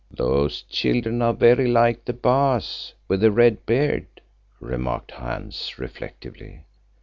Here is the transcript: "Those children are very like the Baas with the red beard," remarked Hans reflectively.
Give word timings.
"Those 0.09 0.63
children 0.63 1.21
are 1.21 1.31
very 1.31 1.67
like 1.67 2.05
the 2.05 2.13
Baas 2.13 2.95
with 3.07 3.21
the 3.21 3.29
red 3.31 3.67
beard," 3.67 4.07
remarked 4.59 5.11
Hans 5.11 5.77
reflectively. 5.77 6.65